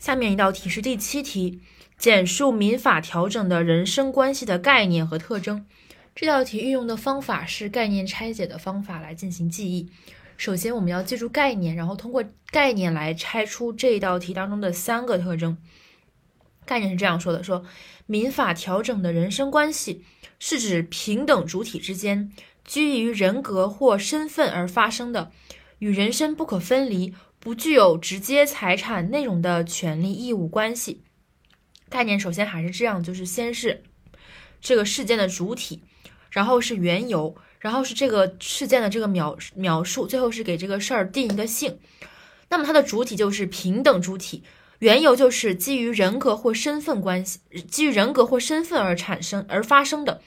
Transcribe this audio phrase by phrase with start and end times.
[0.00, 1.60] 下面一道题是第七题，
[1.98, 5.66] 简述民法调整的人身关系的概念和特征。
[6.14, 9.90] 这道题运用的方法是概念拆解的方法来进行记忆。
[10.38, 15.58] 首先，我们要记住概念，然后通过概念来拆出这道题当中的三个特征。
[16.64, 17.62] 概念是这样说的：说
[18.06, 20.02] 民法调整的人身关系
[20.38, 22.32] 是指平等主体之间
[22.64, 25.30] 基于人格或身份而发生的，
[25.78, 27.12] 与人身不可分离。
[27.40, 31.02] 不具有直接财产内容的权利义务关系
[31.88, 33.82] 概念，首先还是这样，就是先是
[34.60, 35.82] 这个事件的主体，
[36.30, 41.78] 然后是缘由，然后是这个事件的这个描描述，最后是给这个事儿定一个性。
[42.50, 44.44] 那么它的主体就是平等主体，
[44.80, 50.20] 缘由就是基于人格或身份关系，基于人格或身份而产生而发生的。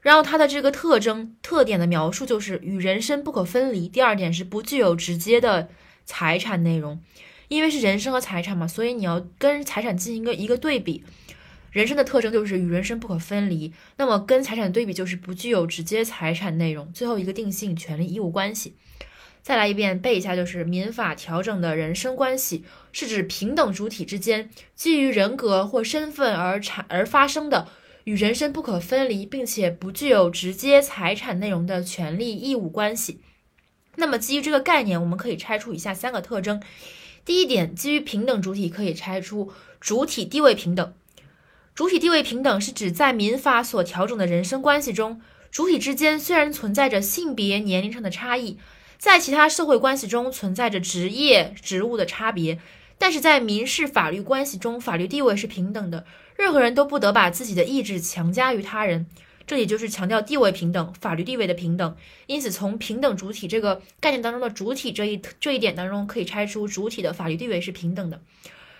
[0.00, 3.88] 然后它的这个特征特点的描述就是与人身不可分离。
[3.88, 5.68] 第二点是不具有直接的。
[6.04, 7.00] 财产内容，
[7.48, 11.04] 因为是人身和财产嘛，所以你要跟财产进行一个一个对比。
[11.72, 16.92] 人身的特征就是与人身不可分离，那么跟财产对比就是不具有直接财产内容。
[16.92, 18.76] 最后一个定性权利义务关系，
[19.42, 27.66] 再来一遍背一下，就是民法调整的人身关系是指平等主体之间基于人格或身份而产而发生的
[28.04, 33.18] 与人身不可分离，并且不具有直接财产内容的权利义务关系。
[33.96, 36.62] 那么基于这个概念，我们可以拆出以下三个特征。
[37.24, 40.92] 第一点，基于平等主体，可以拆出主体地位平等。
[41.74, 48.58] 主体地位平等是指在民法所调整的人身关系中，主体之间虽然存在着性别、年龄上的差异，
[48.98, 52.58] 在其他社会关系中存在着职业、职务的差别，
[52.98, 56.04] 但是在民事法律关系中，法律地位是平等的，
[56.36, 59.06] 任何人都不得把自己的意志强加于他人。
[59.46, 61.96] 这里就是强调地位平等，法律地位的平等。
[62.26, 68.22] 因此，从平等主体这个概念当中的主体这一这一点当中，可以拆出主体的法律地位是平等的。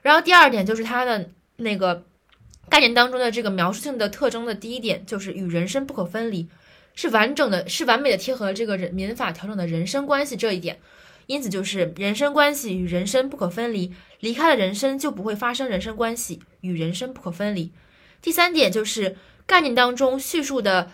[0.00, 2.04] 然后第二点就是它的那个
[2.70, 6.48] 概念当中的这个描述性的特征的第一点，就是与人身不可分离，
[6.94, 10.78] 是完整的，是完美的贴合这个人民法调整的人身关系这一点。
[11.26, 17.72] 因此，就是人身关系与人身不可分离，离开了人身就不会发生人身关系，与人身不可分离。
[18.22, 19.16] 第三点就是。
[19.46, 20.90] 概念当中叙述的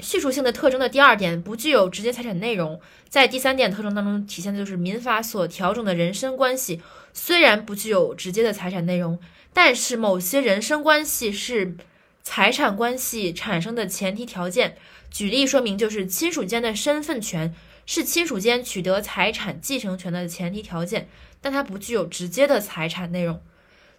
[0.00, 6.82] 叙述性的特征的第二点不具有直接财产内容，在第三点特征当中体现的就是民法所调整的人身关系，
[7.12, 9.18] 虽然不具有直接的财产内容，
[9.52, 11.76] 但是某些人身关系是
[12.22, 14.76] 财产关系产生的前提条件。
[15.10, 17.54] 举例说明，就是亲属间的身份权
[17.86, 21.08] 是亲属间取得财产继承权的前提条件，
[21.40, 23.40] 但它不具有直接的财产内容。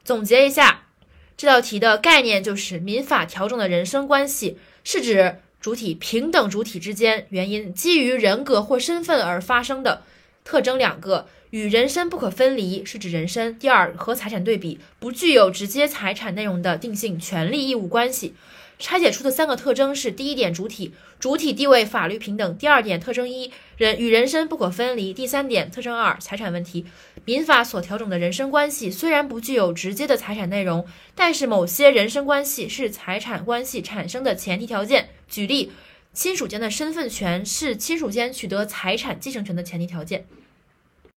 [0.03, 0.88] 总结一下。
[1.39, 10.03] 这道题的概念就是民法调整的人身关系，是指主体平等主体之间原因基于人格或身份而发生的
[10.43, 13.57] 特征两个，与人身不可分离，是指人身。
[13.57, 18.33] 第二和财产对比，不具有直接财产内容的定性权利义务关系。
[18.79, 26.85] 拆解出的三个特征是：第一点，主体主体地位法律平等；第二点，特征一人与人身不可分离；第三点，特征二财产问题。
[27.25, 35.09] 民法所调整的人身关系虽然不具有直接的财产内容，但是某些人身关系是财产关系产生的前提条件。
[35.27, 35.73] 举例，
[36.13, 40.25] 亲属间的身份权是亲属间取得财产继承权的前提条件。